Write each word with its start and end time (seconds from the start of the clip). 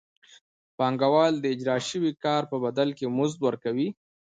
پانګوال 0.77 1.33
د 1.39 1.45
اجراء 1.53 1.81
شوي 1.89 2.11
کار 2.23 2.43
په 2.51 2.57
بدل 2.65 2.89
کې 2.97 3.05
مزد 3.17 3.37
ورکوي 3.47 3.87